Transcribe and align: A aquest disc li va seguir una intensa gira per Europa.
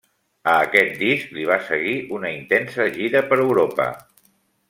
A 0.53 0.53
aquest 0.67 0.95
disc 1.01 1.35
li 1.35 1.43
va 1.49 1.57
seguir 1.67 1.93
una 2.19 2.33
intensa 2.39 2.89
gira 2.97 3.23
per 3.33 3.41
Europa. 3.45 3.89